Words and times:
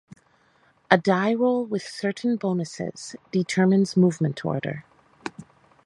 A 0.89 0.97
die 0.97 1.35
roll 1.35 1.63
with 1.63 1.83
certain 1.83 2.35
bonuses 2.35 3.15
determines 3.31 3.95
movement 3.95 4.43
order. 4.43 4.83